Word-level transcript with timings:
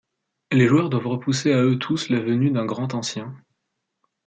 Les 0.51 0.65
joueurs 0.67 0.89
doivent 0.89 1.05
repousser 1.05 1.53
à 1.53 1.61
eux 1.63 1.77
tous 1.77 2.09
la 2.09 2.19
venue 2.21 2.49
d'un 2.49 2.65
Grand 2.65 2.95
Ancien. 2.95 3.35